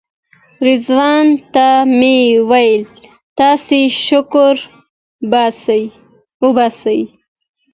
[0.67, 1.67] رضوان ته
[1.97, 2.17] مې
[2.49, 2.83] ویل
[3.39, 4.53] تاسې شکر
[6.45, 7.01] وباسئ.